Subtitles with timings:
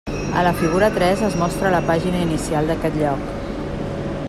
[0.35, 3.31] A la figura tres es mostra la pàgina inicial d'aquest lloc.